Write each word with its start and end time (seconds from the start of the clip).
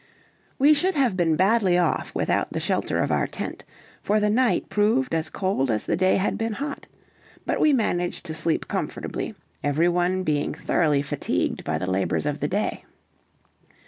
We 0.57 0.73
should 0.73 0.95
have 0.95 1.15
been 1.15 1.35
badly 1.35 1.77
off 1.77 2.11
without 2.15 2.51
the 2.53 2.59
shelter 2.59 2.97
of 3.03 3.11
our 3.11 3.27
tent, 3.27 3.65
for 4.01 4.19
the 4.19 4.31
night 4.31 4.67
proved 4.67 5.13
as 5.13 5.29
cold 5.29 5.69
as 5.69 5.85
the 5.85 5.95
day 5.95 6.15
had 6.15 6.39
been 6.39 6.53
hot, 6.53 6.87
but 7.45 7.59
we 7.59 7.71
managed 7.71 8.25
to 8.25 8.33
sleep 8.33 8.67
comfortably, 8.67 9.35
every 9.63 9.89
one 9.89 10.23
being 10.23 10.55
thoroughly 10.55 11.03
fatigued 11.03 11.63
by 11.63 11.77
the 11.77 11.85
labors 11.85 12.25
of 12.25 12.39
the 12.39 12.47
day. 12.47 12.83